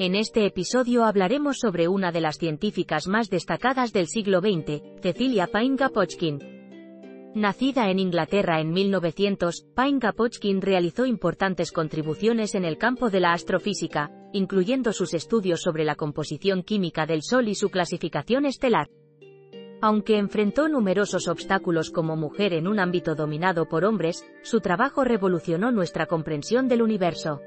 [0.00, 5.46] en este episodio hablaremos sobre una de las científicas más destacadas del siglo XX, Cecilia
[5.46, 6.38] Payne-Gaposchkin.
[7.34, 14.10] Nacida en Inglaterra en 1900, Payne-Gaposchkin realizó importantes contribuciones en el campo de la astrofísica,
[14.32, 18.88] incluyendo sus estudios sobre la composición química del Sol y su clasificación estelar.
[19.82, 25.72] Aunque enfrentó numerosos obstáculos como mujer en un ámbito dominado por hombres, su trabajo revolucionó
[25.72, 27.42] nuestra comprensión del universo.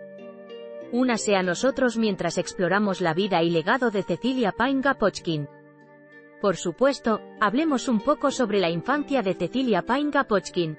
[0.93, 5.49] Únase a nosotros mientras exploramos la vida y legado de Cecilia Payne-Gaposchkin.
[6.39, 10.77] Por supuesto, hablemos un poco sobre la infancia de Cecilia Payne-Gaposchkin.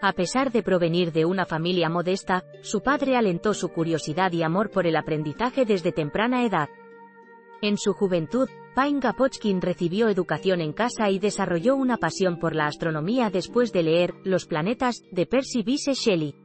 [0.00, 4.72] A pesar de provenir de una familia modesta, su padre alentó su curiosidad y amor
[4.72, 6.68] por el aprendizaje desde temprana edad.
[7.60, 13.30] En su juventud, Payne-Gaposchkin recibió educación en casa y desarrolló una pasión por la astronomía
[13.30, 16.41] después de leer Los planetas, de Percy Bysshe Shelley.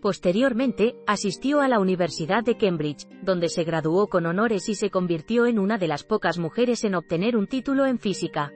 [0.00, 5.46] Posteriormente, asistió a la Universidad de Cambridge, donde se graduó con honores y se convirtió
[5.46, 8.52] en una de las pocas mujeres en obtener un título en física.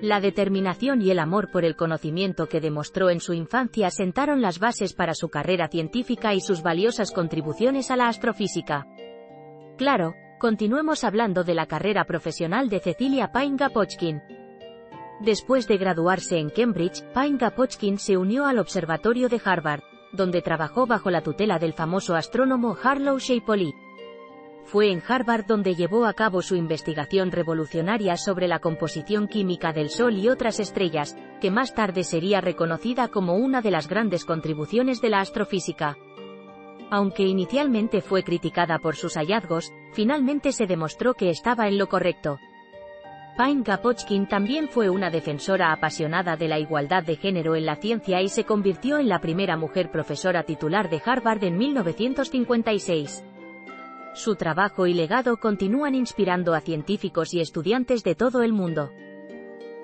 [0.00, 4.60] La determinación y el amor por el conocimiento que demostró en su infancia sentaron las
[4.60, 8.86] bases para su carrera científica y sus valiosas contribuciones a la astrofísica.
[9.76, 14.20] Claro, continuemos hablando de la carrera profesional de Cecilia Payne-Gaposchkin.
[15.20, 19.82] Después de graduarse en Cambridge, Payne-Gaposchkin se unió al Observatorio de Harvard,
[20.14, 23.74] donde trabajó bajo la tutela del famoso astrónomo Harlow Shapley.
[24.64, 29.90] Fue en Harvard donde llevó a cabo su investigación revolucionaria sobre la composición química del
[29.90, 35.00] Sol y otras estrellas, que más tarde sería reconocida como una de las grandes contribuciones
[35.00, 35.98] de la astrofísica.
[36.90, 42.38] Aunque inicialmente fue criticada por sus hallazgos, finalmente se demostró que estaba en lo correcto.
[43.36, 48.22] Payne Gaposchkin también fue una defensora apasionada de la igualdad de género en la ciencia
[48.22, 53.24] y se convirtió en la primera mujer profesora titular de Harvard en 1956.
[54.14, 58.92] Su trabajo y legado continúan inspirando a científicos y estudiantes de todo el mundo.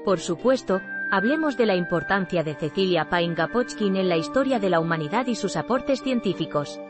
[0.04, 4.78] Por supuesto, hablemos de la importancia de Cecilia Payne Gaposchkin en la historia de la
[4.78, 6.80] humanidad y sus aportes científicos.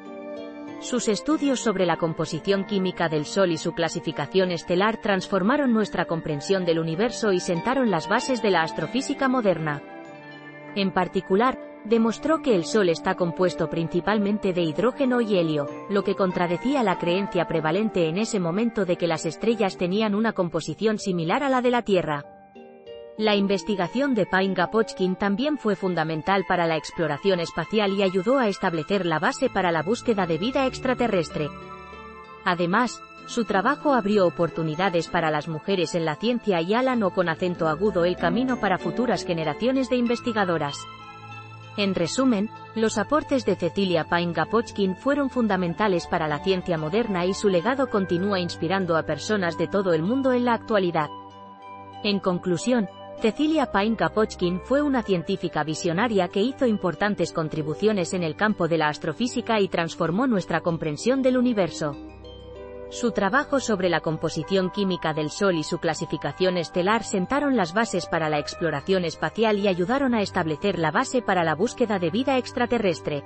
[0.81, 6.65] Sus estudios sobre la composición química del Sol y su clasificación estelar transformaron nuestra comprensión
[6.65, 9.83] del universo y sentaron las bases de la astrofísica moderna.
[10.75, 16.15] En particular, demostró que el Sol está compuesto principalmente de hidrógeno y helio, lo que
[16.15, 21.43] contradecía la creencia prevalente en ese momento de que las estrellas tenían una composición similar
[21.43, 22.40] a la de la Tierra.
[23.21, 29.05] La investigación de Payne-Gaposchkin también fue fundamental para la exploración espacial y ayudó a establecer
[29.05, 31.51] la base para la búsqueda de vida extraterrestre.
[32.47, 37.69] Además, su trabajo abrió oportunidades para las mujeres en la ciencia y Alan con acento
[37.69, 40.79] agudo el camino para futuras generaciones de investigadoras.
[41.77, 47.51] En resumen, los aportes de Cecilia Payne-Gaposchkin fueron fundamentales para la ciencia moderna y su
[47.51, 51.11] legado continúa inspirando a personas de todo el mundo en la actualidad.
[52.03, 52.89] En conclusión,
[53.21, 58.89] Cecilia Payne-Gaposchkin fue una científica visionaria que hizo importantes contribuciones en el campo de la
[58.89, 61.95] astrofísica y transformó nuestra comprensión del universo.
[62.89, 68.07] Su trabajo sobre la composición química del Sol y su clasificación estelar sentaron las bases
[68.07, 72.39] para la exploración espacial y ayudaron a establecer la base para la búsqueda de vida
[72.39, 73.23] extraterrestre.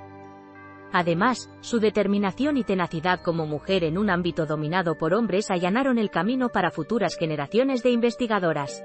[0.91, 6.09] Además, su determinación y tenacidad como mujer en un ámbito dominado por hombres allanaron el
[6.09, 8.83] camino para futuras generaciones de investigadoras.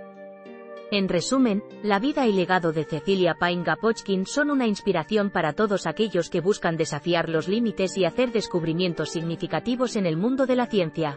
[0.92, 6.31] En resumen, la vida y legado de Cecilia Payne-Gaposchkin son una inspiración para todos aquellos
[6.31, 11.16] que buscan desafiar los límites y hacer descubrimientos significativos en el mundo de la ciencia.